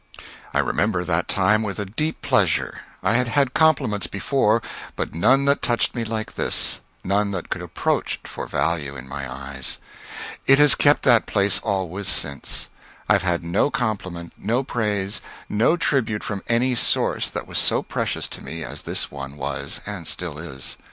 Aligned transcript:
I 0.51 0.57
remember 0.57 1.03
that 1.03 1.27
time 1.27 1.61
with 1.61 1.77
a 1.77 1.85
deep 1.85 2.23
pleasure. 2.23 2.81
I 3.03 3.13
had 3.13 3.27
had 3.27 3.53
compliments 3.53 4.07
before, 4.07 4.59
but 4.95 5.13
none 5.13 5.45
that 5.45 5.61
touched 5.61 5.93
me 5.93 6.03
like 6.03 6.33
this; 6.33 6.79
none 7.03 7.29
that 7.33 7.51
could 7.51 7.61
approach 7.61 8.15
it 8.15 8.27
for 8.27 8.47
value 8.47 8.95
in 8.95 9.07
my 9.07 9.31
eyes. 9.31 9.77
It 10.47 10.57
has 10.57 10.73
kept 10.73 11.03
that 11.03 11.27
place 11.27 11.59
always 11.59 12.07
since. 12.07 12.67
I 13.07 13.13
have 13.13 13.21
had 13.21 13.43
no 13.43 13.69
compliment, 13.69 14.33
no 14.39 14.63
praise, 14.63 15.21
no 15.47 15.77
tribute 15.77 16.23
from 16.23 16.41
any 16.47 16.73
source, 16.73 17.29
that 17.29 17.45
was 17.45 17.59
so 17.59 17.83
precious 17.83 18.27
to 18.29 18.43
me 18.43 18.63
as 18.63 18.81
this 18.81 19.11
one 19.11 19.37
was 19.37 19.81
and 19.85 20.07
still 20.07 20.39
is. 20.39 20.77